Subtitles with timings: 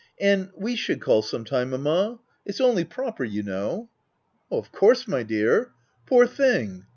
[0.19, 3.83] And we should call some time, mamma; its only proper, you know/'
[4.51, 5.73] H Of course, my dear.
[6.07, 6.87] Poor thing